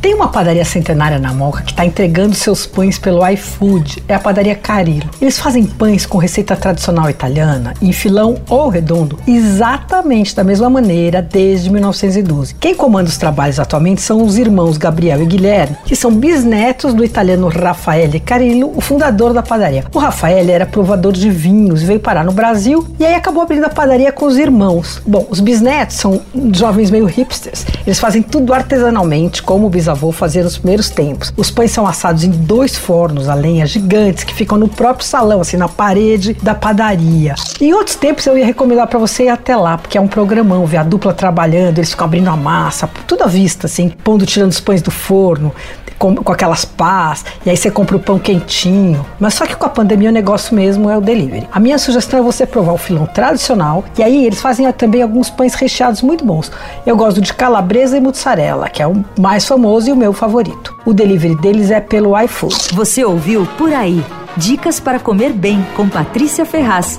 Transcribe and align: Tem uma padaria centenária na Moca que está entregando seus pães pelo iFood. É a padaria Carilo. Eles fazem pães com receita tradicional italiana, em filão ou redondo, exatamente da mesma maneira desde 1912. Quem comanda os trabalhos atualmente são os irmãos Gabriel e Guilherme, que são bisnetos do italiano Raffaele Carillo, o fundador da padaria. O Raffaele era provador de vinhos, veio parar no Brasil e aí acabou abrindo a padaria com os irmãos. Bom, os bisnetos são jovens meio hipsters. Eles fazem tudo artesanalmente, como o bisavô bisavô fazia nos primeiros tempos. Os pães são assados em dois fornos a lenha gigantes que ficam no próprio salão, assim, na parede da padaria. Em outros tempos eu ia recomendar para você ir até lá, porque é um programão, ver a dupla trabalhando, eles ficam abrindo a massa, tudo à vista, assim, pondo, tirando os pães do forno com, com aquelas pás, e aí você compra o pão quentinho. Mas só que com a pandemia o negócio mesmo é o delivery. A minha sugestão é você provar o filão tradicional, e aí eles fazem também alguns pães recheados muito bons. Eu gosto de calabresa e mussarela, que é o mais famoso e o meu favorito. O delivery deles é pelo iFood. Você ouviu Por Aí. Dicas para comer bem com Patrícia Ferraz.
Tem 0.00 0.14
uma 0.14 0.28
padaria 0.28 0.64
centenária 0.64 1.18
na 1.18 1.30
Moca 1.34 1.62
que 1.62 1.72
está 1.72 1.84
entregando 1.84 2.34
seus 2.34 2.64
pães 2.64 2.98
pelo 2.98 3.26
iFood. 3.28 4.02
É 4.08 4.14
a 4.14 4.18
padaria 4.18 4.54
Carilo. 4.54 5.10
Eles 5.20 5.38
fazem 5.38 5.66
pães 5.66 6.06
com 6.06 6.16
receita 6.16 6.56
tradicional 6.56 7.10
italiana, 7.10 7.74
em 7.82 7.92
filão 7.92 8.38
ou 8.48 8.70
redondo, 8.70 9.18
exatamente 9.26 10.34
da 10.34 10.42
mesma 10.42 10.70
maneira 10.70 11.20
desde 11.20 11.68
1912. 11.68 12.54
Quem 12.54 12.74
comanda 12.74 13.10
os 13.10 13.18
trabalhos 13.18 13.60
atualmente 13.60 14.00
são 14.00 14.22
os 14.22 14.38
irmãos 14.38 14.78
Gabriel 14.78 15.22
e 15.22 15.26
Guilherme, 15.26 15.76
que 15.84 15.94
são 15.94 16.10
bisnetos 16.10 16.94
do 16.94 17.04
italiano 17.04 17.48
Raffaele 17.48 18.20
Carillo, 18.20 18.72
o 18.74 18.80
fundador 18.80 19.34
da 19.34 19.42
padaria. 19.42 19.84
O 19.92 19.98
Raffaele 19.98 20.50
era 20.50 20.64
provador 20.64 21.12
de 21.12 21.28
vinhos, 21.28 21.82
veio 21.82 22.00
parar 22.00 22.24
no 22.24 22.32
Brasil 22.32 22.86
e 22.98 23.04
aí 23.04 23.14
acabou 23.14 23.42
abrindo 23.42 23.64
a 23.64 23.70
padaria 23.70 24.12
com 24.12 24.24
os 24.24 24.38
irmãos. 24.38 25.02
Bom, 25.06 25.26
os 25.28 25.40
bisnetos 25.40 25.96
são 25.96 26.22
jovens 26.54 26.90
meio 26.90 27.04
hipsters. 27.04 27.66
Eles 27.86 27.98
fazem 27.98 28.22
tudo 28.22 28.54
artesanalmente, 28.54 29.42
como 29.42 29.66
o 29.66 29.70
bisavô 29.70 29.89
bisavô 29.90 30.12
fazia 30.12 30.44
nos 30.44 30.56
primeiros 30.56 30.88
tempos. 30.88 31.32
Os 31.36 31.50
pães 31.50 31.72
são 31.72 31.86
assados 31.86 32.22
em 32.22 32.30
dois 32.30 32.76
fornos 32.76 33.28
a 33.28 33.34
lenha 33.34 33.66
gigantes 33.66 34.24
que 34.24 34.32
ficam 34.32 34.56
no 34.56 34.68
próprio 34.68 35.06
salão, 35.06 35.40
assim, 35.40 35.56
na 35.56 35.68
parede 35.68 36.34
da 36.34 36.54
padaria. 36.54 37.34
Em 37.60 37.72
outros 37.72 37.96
tempos 37.96 38.26
eu 38.26 38.38
ia 38.38 38.46
recomendar 38.46 38.86
para 38.86 38.98
você 38.98 39.24
ir 39.24 39.28
até 39.28 39.56
lá, 39.56 39.76
porque 39.76 39.98
é 39.98 40.00
um 40.00 40.08
programão, 40.08 40.64
ver 40.66 40.78
a 40.78 40.82
dupla 40.82 41.12
trabalhando, 41.12 41.78
eles 41.78 41.90
ficam 41.90 42.06
abrindo 42.06 42.28
a 42.28 42.36
massa, 42.36 42.88
tudo 43.06 43.24
à 43.24 43.26
vista, 43.26 43.66
assim, 43.66 43.88
pondo, 43.88 44.24
tirando 44.24 44.50
os 44.50 44.60
pães 44.60 44.82
do 44.82 44.90
forno 44.90 45.52
com, 46.00 46.16
com 46.16 46.32
aquelas 46.32 46.64
pás, 46.64 47.26
e 47.44 47.50
aí 47.50 47.56
você 47.56 47.70
compra 47.70 47.94
o 47.94 48.00
pão 48.00 48.18
quentinho. 48.18 49.04
Mas 49.20 49.34
só 49.34 49.44
que 49.44 49.54
com 49.54 49.66
a 49.66 49.68
pandemia 49.68 50.08
o 50.08 50.12
negócio 50.12 50.56
mesmo 50.56 50.88
é 50.88 50.96
o 50.96 51.00
delivery. 51.00 51.46
A 51.52 51.60
minha 51.60 51.78
sugestão 51.78 52.18
é 52.18 52.22
você 52.22 52.46
provar 52.46 52.72
o 52.72 52.78
filão 52.78 53.04
tradicional, 53.04 53.84
e 53.98 54.02
aí 54.02 54.24
eles 54.24 54.40
fazem 54.40 54.70
também 54.72 55.02
alguns 55.02 55.28
pães 55.28 55.52
recheados 55.52 56.00
muito 56.00 56.24
bons. 56.24 56.50
Eu 56.86 56.96
gosto 56.96 57.20
de 57.20 57.34
calabresa 57.34 57.98
e 57.98 58.00
mussarela, 58.00 58.70
que 58.70 58.82
é 58.82 58.86
o 58.86 59.04
mais 59.18 59.46
famoso 59.46 59.90
e 59.90 59.92
o 59.92 59.96
meu 59.96 60.14
favorito. 60.14 60.74
O 60.86 60.94
delivery 60.94 61.34
deles 61.34 61.70
é 61.70 61.80
pelo 61.80 62.18
iFood. 62.18 62.70
Você 62.72 63.04
ouviu 63.04 63.46
Por 63.58 63.72
Aí. 63.72 64.02
Dicas 64.38 64.80
para 64.80 64.98
comer 64.98 65.34
bem 65.34 65.64
com 65.76 65.86
Patrícia 65.86 66.46
Ferraz. 66.46 66.98